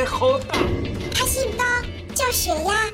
[0.00, 0.58] 太好大。
[1.12, 1.64] 他姓高，
[2.14, 2.90] 叫血压，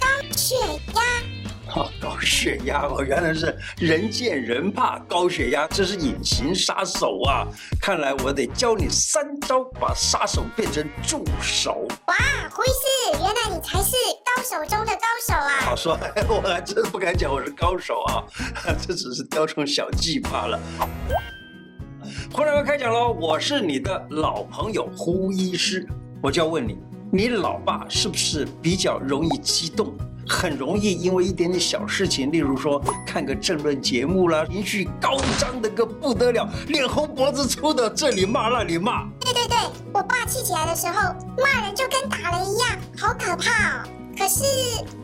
[0.00, 1.76] 高血压。
[1.76, 7.46] 哦， 高血压哦，原来是人见人怕高血压，这是隐形杀手啊！
[7.80, 11.86] 看来我得教你三招，把杀手变成助手。
[12.08, 12.16] 哇，
[12.50, 13.92] 胡医师，原来你才是
[14.26, 15.60] 高手中的高手啊！
[15.60, 15.96] 好说，
[16.28, 18.24] 我还真不敢讲我是高手啊，
[18.84, 20.58] 这只是雕虫小技罢了。
[22.32, 25.86] 胡乃文开讲喽，我是你的老朋友胡医师，
[26.22, 26.78] 我就要问你，
[27.10, 29.92] 你老爸是不是比较容易激动？
[30.28, 39.08] 很容易因为一点点小事情，例如说看个政论节目啦，情绪高涨的个不得了，脸红脖子粗的，这里骂那里骂。
[39.18, 39.56] 对对对，
[39.92, 43.99] 我爸气起来的时候，骂人就跟打雷一样，好可怕哦。
[44.20, 44.44] 可是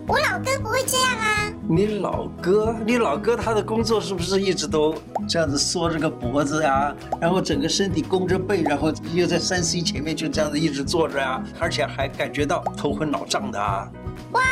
[0.06, 1.50] 我老哥不会这样啊。
[1.66, 4.94] 你老哥，你老哥他的工作是不是一直都
[5.26, 13.88] 这样子缩着个脖子啊，然后整个身体弓着背，然后又在三 C 前面就这样子一直坐着啊，而且还感觉到头昏脑胀的啊。
[14.32, 14.42] 哇！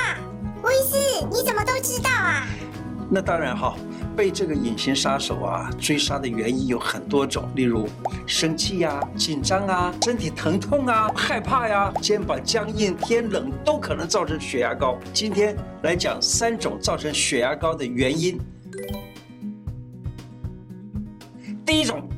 [0.62, 2.46] 胡医师，你怎么都知道啊？
[3.10, 3.76] 那当然哈，
[4.16, 7.88] 被这个隐形杀手啊追杀的原因有很多种，例如
[8.26, 14.98] 生气呀、啊、紧张啊、身体疼痛啊、害怕呀、肩膀僵硬、天冷都可能造成血压高。
[15.12, 18.38] 今天来讲三种造成血压高的原因。
[21.66, 22.08] 第一种。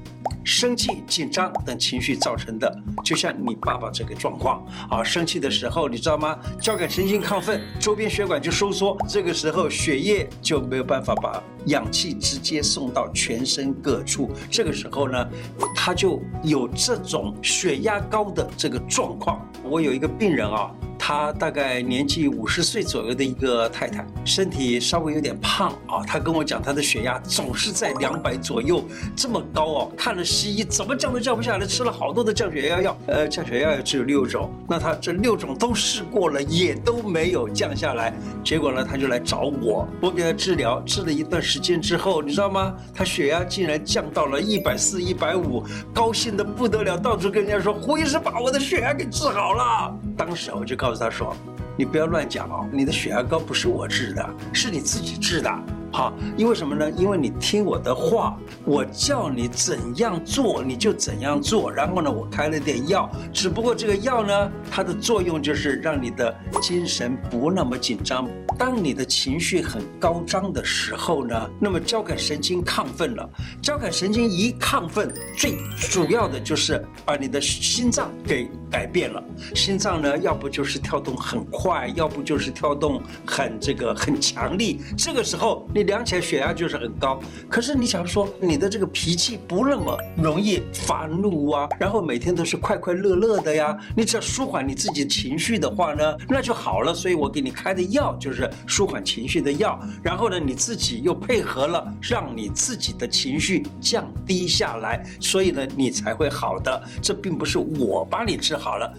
[0.46, 2.72] 生气、紧张等情绪造成的，
[3.04, 6.38] 就像你爸爸这个状况啊，生气的时候，你知道吗？
[6.60, 15.28] 交感神经亢奋，周边血管就收缩，这个时候血液就没有办法把氧气直接送到全身各处，这个时候呢，
[15.74, 19.44] 他就有这种血压高的这个状况。
[19.64, 20.70] 我有一个病人啊。
[20.98, 26.02] 他大概年纪五十岁左右的一个太太，身体稍微有点胖啊。
[26.06, 29.92] 他跟我讲，他的血压总是在两百左右，这么高哦。
[29.96, 38.12] 看了西医怎么降都降不下来，吃了好多的降血压药，呃，降血压药只有六种，那他这六种都试过了，也都没有降下来。
[38.42, 42.74] 结果呢，他就来找我，我给他治疗，治了一段时间之后，你知道吗？
[42.94, 51.00] 他血压竟然降到了一百四、一百五，高兴的不得了，到处跟人家说：“胡医师把我的血压给治好了。”当时我就告告诉。
[51.00, 51.34] 他说
[51.76, 55.50] ：“你不要乱讲哦，你的血压高不是我治的，是你自己治的。
[55.92, 56.90] 好，因为什么呢？
[56.90, 61.72] 因为你听我的话，我叫你怎样做你就怎样做。
[61.72, 73.28] 然后呢，我开了点药，只不过这个药呢，它的作用就是让你的精神不那么紧张。”当你的情绪很高涨的时候呢，那么交感神经亢奋了。
[73.60, 75.58] 交感神经一亢奋，最
[75.90, 79.24] 主要的就是把你的心脏给改变了。
[79.54, 84.82] 心脏呢，要不就是跳动很快，要不就是跳动很这个很强力。
[84.98, 87.18] 这个时候你量起来血压就是很高。
[87.48, 96.92] 可是你假如说你的这个脾气不那么容易发怒啊，然后每天都是快快乐乐的呀，你只要舒缓你自己情绪的话呢，那就好了。
[96.92, 98.50] 所以我给你开的药就是。
[98.66, 106.82] 舒缓情绪的药，然后呢，你自己又配合了，让你自己的情绪降低下来，所以呢，你才会好的。
[107.00, 108.92] 这并不是我帮你治好了。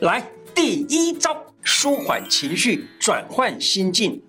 [0.00, 4.22] 来，第一招，舒缓情绪，转换心境。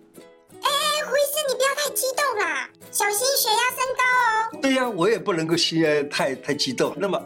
[0.61, 0.69] 哎，
[1.05, 4.59] 胡医生，你不要太激动啦，小心血压升高哦。
[4.61, 6.93] 对呀，我也不能够心太太激动。
[6.97, 7.21] 那么。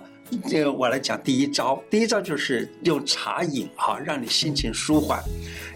[0.50, 5.22] 这个我来讲第一招，第一招就是用茶饮哈，让你心情舒缓。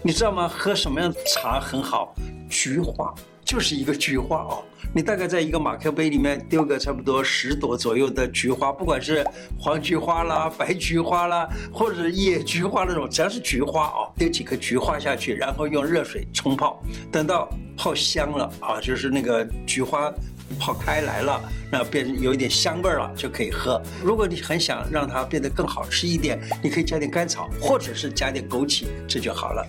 [0.02, 0.48] 你知道吗？
[0.48, 2.14] 喝什么样的茶很好？
[2.48, 3.14] 菊花
[3.46, 4.62] 就是一个菊花哦。
[4.94, 9.24] 你大概在一个马克杯里面丢个差不多十朵左右的菊花，不管是
[9.58, 20.12] 黄菊花啦、白菊花啦，或者野菊花那种，只要是菊花哦，丢几颗菊花下去，然后用热水冲泡，等到泡香了啊，就是那个菊花。
[20.60, 21.42] 泡开来了，
[21.72, 23.82] 那变有一点香味儿了，就可以喝。
[24.00, 29.68] 如果你很想让它变得更好吃一点，你可以加点甘草，或者是加点枸杞，这就好了。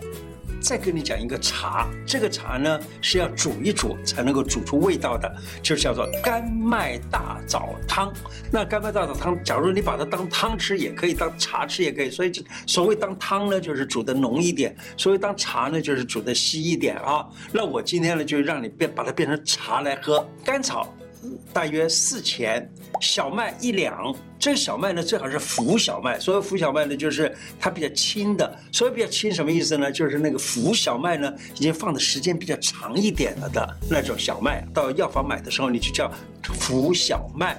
[0.68, 5.34] 再跟你讲一个茶，这个茶呢是要煮一煮才能够煮出味道的，
[5.64, 8.12] 就叫做甘麦大枣汤。
[8.52, 12.10] 那甘麦大枣汤，假如你把它当汤吃也可以，当茶吃也可以。
[12.10, 17.26] 所以所谓当汤呢，就是煮的浓一点；所谓当茶呢，就是煮的稀一点啊。
[17.54, 20.94] 那我今天呢，就让你变把它变成茶来喝，甘草。
[21.54, 22.70] 大约四钱，
[23.02, 24.16] 小麦一两。
[24.40, 26.20] 这个小麦呢，最好是浮小麦。
[26.20, 28.60] 所谓浮小麦呢，就是它比较轻的。
[28.72, 29.92] 所谓比较轻什么意思呢？
[29.92, 34.66] 就是那个浮小麦呢，已经放的时间比较长一点了的那种小麦。
[34.74, 36.12] 到药房买的时候，你就叫
[36.44, 37.58] 浮小麦。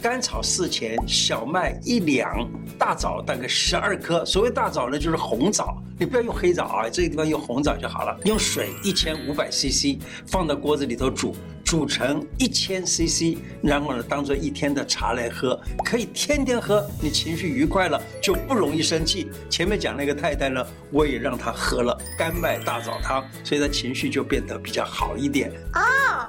[0.00, 4.24] 甘草四钱，小麦一两，大枣大概十二颗。
[4.24, 8.18] 所谓大枣呢，就是红枣，你不要用黑枣啊，这个地方用红枣就好了。
[8.24, 11.36] 用水一千五百 CC 放到锅子里头煮。
[11.72, 16.86] 煮成一千 CC，然后呢，当做一天的茶来喝，可以天天喝。
[17.00, 19.30] 你情绪愉快了，就不容易生气。
[19.48, 25.50] 前面讲那个太太呢，我也让她喝了甘麦大枣汤，所以她情绪就变得比较好一点。
[25.72, 26.28] 哦，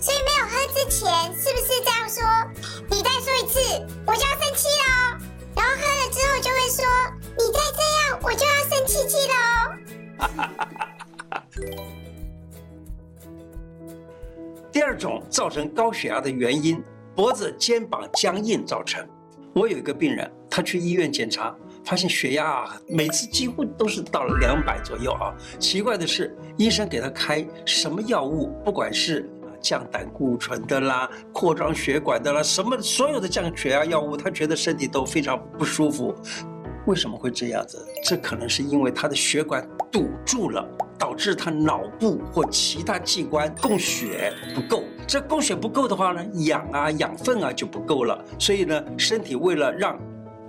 [0.00, 2.22] 所以没有喝之前是不是这样说？
[2.88, 3.58] 你再说一次，
[4.06, 5.18] 我就要生气了哦。
[5.56, 6.86] 然后喝了之后就会说，
[7.36, 9.34] 你再这样，我就要生气气了
[10.20, 11.90] 哦。
[14.74, 16.82] 第二种造成高血压的原因，
[17.14, 19.06] 脖子、肩膀僵硬造成。
[19.54, 21.54] 我有一个病人，他去医院检查，
[21.84, 25.32] 发现血压啊，每次几乎都是到了两百左右啊。
[25.60, 29.30] 奇怪的是，医生给他开什么药物，不管是
[29.60, 36.12] 降胆固醇的啦、扩张血管的啦，什么所有的降血压药物，他觉得身体都非常不舒服。
[36.88, 37.80] 为什么会这样子？
[38.02, 40.68] 这可能是因为他的血管堵住了。
[40.98, 48.24] 导致他脑部或其他器官供血不够，这供血不够的话呢，氧啊、养分啊就不够了。
[48.38, 49.98] 所以呢，身体为了让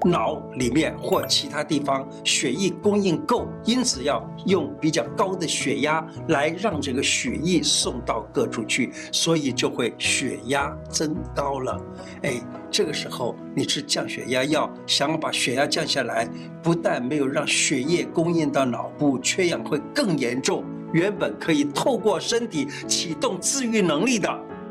[0.06, 11.82] 脑里面或其他地方血液供应够，因此要用比较高的血压来让这个血液送到各处去，所以就会血压增高了。
[12.22, 12.40] 哎，
[12.78, 16.28] 这个时候你吃降血压药，想要把血压降下来，
[16.62, 20.62] 不但没有让血液供应到脑部，缺氧会更严重。
[20.92, 24.30] 原本可以透过身体启动自愈能力的。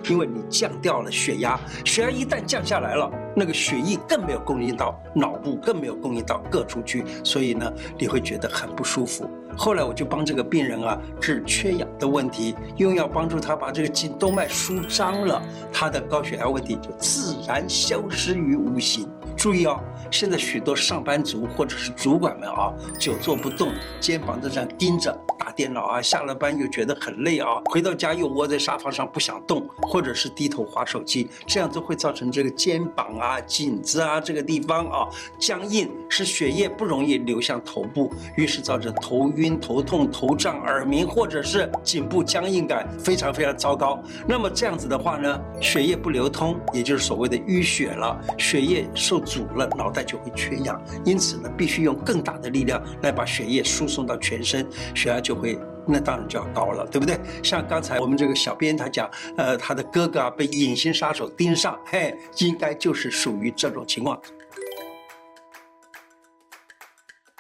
[0.09, 9.29] 因为你降掉了血压，血压一旦降下来了，那个血液更没有供应到脑部，更没有供应到各处去，所以呢，你会觉得很不舒服。
[9.57, 15.41] 后来我就帮这个病人啊治缺氧的问题，用药帮助他把这个颈动脉舒张了，
[15.73, 19.09] 他的高血压问题就自然消失于无形。
[19.45, 19.79] 注意哦，
[20.11, 25.15] 现在许多上班族或者是主管们啊，久坐不动，肩膀都这样盯着。
[25.39, 35.07] 打电脑啊，下了班又觉得很累啊，回到家又窝在沙发上不想动，或者是低头划手机，这样都会造成这个肩膀啊、颈子啊这个地方啊
[35.39, 44.03] 僵硬，使血液不容易流向头部，于是造成头晕、头痛、头胀、耳鸣，或者是颈部僵硬感非常非常糟糕。
[44.27, 55.35] 那么这样子的话呢，血液不流通，也就是所谓的淤血了，血液受阻堵了，脑袋就会缺氧，因此呢，必须用更大的力量来把血液输送到全身，血压就。
[55.35, 57.19] 会，那当然就要高了，对不对？
[57.43, 64.19] 像刚才我们这个小编他讲，呃，他的哥哥啊被隐形杀手盯上，嘿，应该就是属于这种情况。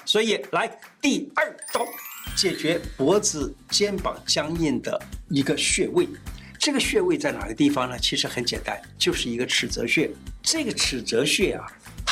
[0.04, 0.68] 所以来
[1.00, 1.86] 第二种
[2.34, 5.00] 解决脖子、肩膀僵硬的
[5.30, 6.08] 一个穴位，
[6.58, 7.96] 这个穴位在哪个地方呢？
[7.98, 10.10] 其实很简单，就是一个尺泽穴。
[10.42, 11.64] 这个尺泽穴啊，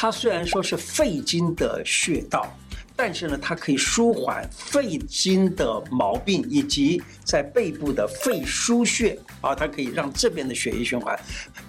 [0.03, 2.53] 它虽然说是肺经的穴道。
[2.95, 11.19] 但是呢，它可以舒缓肺经的毛病，以及在背部的肺腧穴啊，它可以让这边的血液循环。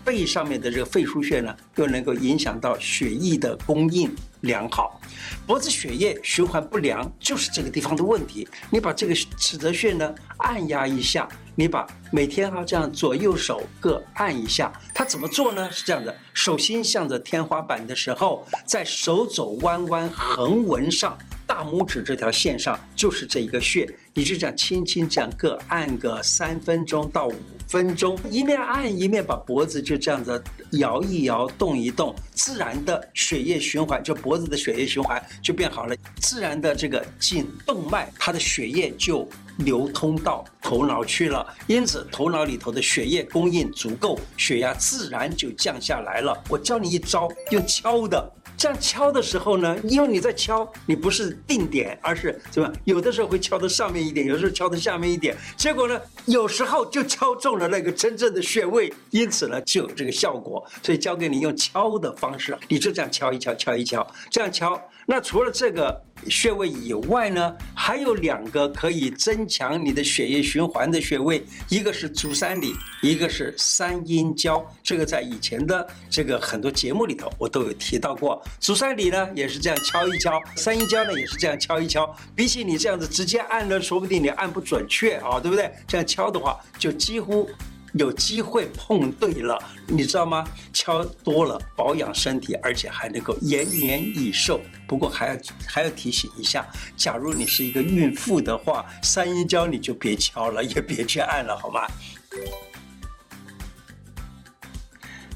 [0.04, 5.00] 背上面的这个肺腧穴呢，又能够影响到血液的供应良好。
[5.48, 8.46] 脖子血液循环不良，就是这个地方的问题。
[8.70, 14.72] 你把这个尺泽穴呢按压一下，你把每天哈这样左右手各按一下。
[14.94, 15.72] 它怎么做呢？
[15.72, 21.18] 是这样的，手心向着天花板的时候，在手肘弯弯横纹上。
[21.54, 27.36] 大拇指这条线上就是这一个穴，你就这样轻轻这样各按个三分钟到五
[27.68, 46.36] 分钟，一面按一面把脖子就这样子摇一摇、动一动，自然的血液循环，就脖子的血液循环就变好了，自然的这个颈动脉它的血液就流通到头脑去了，因此头脑里头的血液供应足够，血压自然就降下来了。
[46.50, 48.28] 我教你一招，用敲的。
[48.64, 52.74] 这样敲的时候呢，因为你在敲，你不是定点，而是怎么？
[52.86, 60.66] 有的时候会敲到上面一点，有的时候敲到下面一点，结果呢，有时候就敲中了那个真正的穴位，因此呢，就有这个效果。
[60.82, 64.82] 所以教给你用敲的方式，你就这样敲一敲，敲一敲，这样敲。
[65.06, 74.66] 那除了这个穴位以外呢，还有两个可以增强你的血液循环的穴位，一个是足三里，一个是三阴交。
[74.82, 78.44] 这个在以前的这个很多节目里头，我都有提到过。
[78.60, 82.16] 足三里呢也是这样敲一敲，三阴交呢也是这样敲一敲。
[82.36, 85.72] 比起你这样子直接按呢，说不定你按不准确啊，对不对？
[85.88, 87.50] 这样敲的话，就几乎。
[87.94, 89.58] 有机会碰对了，
[89.88, 90.44] 你知道吗？
[90.74, 94.60] 敲多了保养身体，而且还能够延年益寿。
[94.88, 96.66] 不过还要还要提醒一下，
[96.98, 101.88] 假如你是一个孕妇的话，三阴交你就别敲了，也别去按了，好吗？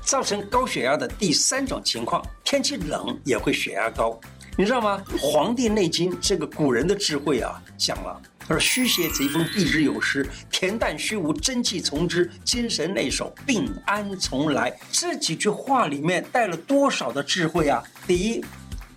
[0.02, 4.20] 造成高血压的第三种情况，天气冷也会血压高，
[4.58, 5.04] 你知道吗？
[5.20, 17.84] 《黄帝内经》这个古人的智慧啊，讲了，他说：“虚邪贼风，避之有时；恬淡虚无，真气从之；精神内守，病安从来。”这几句话里面带了多少的智慧啊？
[18.08, 18.44] 第一，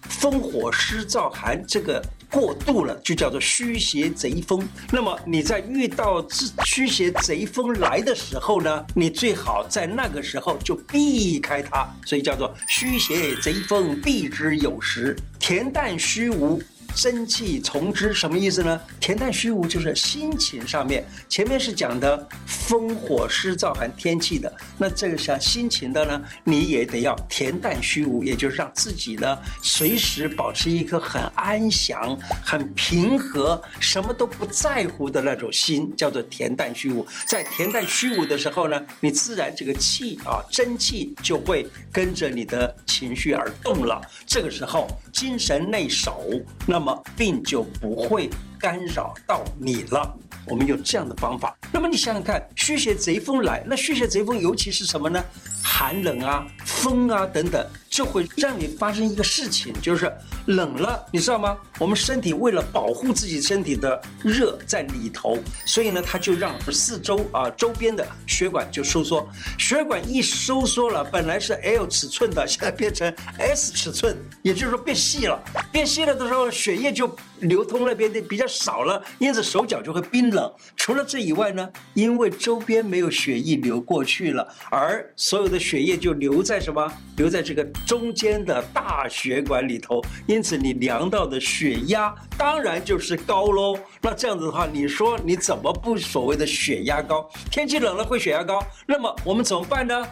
[0.03, 2.03] 风火湿燥寒这个。
[2.33, 4.65] 过度了就叫做虚邪贼风。
[4.93, 11.93] 那么你在遇到这虚邪贼风来的时候呢，你最好在那个时候就避开它。
[12.07, 16.63] 所以叫做虚邪贼风避之有时，恬淡虚无。
[16.95, 18.79] 真气从之，什么意思呢？
[19.01, 37.07] 恬淡虚无就是心情上面，前面是讲的风火湿燥寒天气的，那这个像心情的呢，你也得要恬淡虚无，也就是让自己呢随时保持一颗很安详、很平和、什么都不在乎的那种心，叫做恬淡虚无。
[37.27, 44.01] 在恬淡虚无的时候呢，你自然这个气啊，真气就会跟着你的情绪而动了。
[44.27, 46.23] 这个时候精神内守，
[46.67, 46.80] 那。
[46.81, 50.17] 那么病就不会干扰到你了。
[50.47, 51.55] 我们有这样的方法。
[51.71, 55.23] 那么你想想看，虚邪贼风来，那虚邪贼风尤其是什么呢？
[55.63, 57.63] 寒冷啊，风啊等等。
[57.91, 60.11] 就会让你发生一个事情，就是
[60.47, 61.59] 冷了，你知道吗？
[61.79, 69.29] 我们身体为了保护自己身体的热在里头，所以呢，它就让四周啊周边的血管就收缩。
[69.59, 75.43] 血管一收缩了，本来是 L 尺寸的， 现在变成 S 尺寸，也就是说变细了。
[75.73, 80.51] 变细了的时候，血液就流通那边的比较少了，因此手脚就会冰冷。
[80.77, 86.89] 除了这以外呢，因为周边没有血液流过去了，而所有的血液就留在什么？
[87.17, 87.67] 留在这个。
[87.87, 93.79] 中间的大血管里头，因此你量到的血压当然就是高喽。
[94.01, 97.29] 那这样子的话，你说你怎么不所谓的血压高？
[97.51, 100.07] 天气冷了会血压高，那么我们怎么办呢？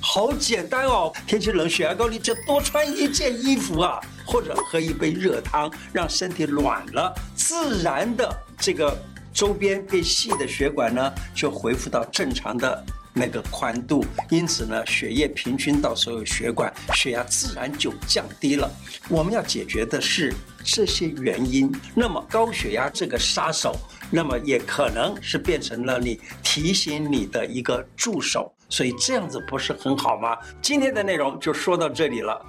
[0.00, 8.96] 好简单哦，天气冷血压高，你就多穿一件衣服啊，或者喝一杯热汤，让身体暖了，自然的这个
[9.32, 12.84] 周边变细的血管呢，就恢复到正常的。
[13.18, 18.70] 那个宽度，因此呢，血液平均到所有血管，血压自然就降低了。
[19.08, 21.74] 我们要解决的是这些原因。
[21.94, 23.74] 那么高血压这个杀手，
[24.10, 28.52] 那么也可能是变成了你提醒你的一个助手。
[28.68, 30.36] 所以这样子不是很好吗？
[30.60, 32.44] 今天的内容就说到这里了。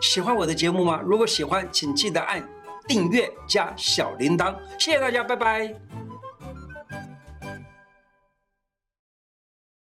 [0.00, 1.00] 喜欢我的节目吗？
[1.04, 2.42] 如果喜欢，请记得按
[2.88, 4.52] 订阅加小铃铛。
[4.78, 6.01] 谢谢大家，拜拜。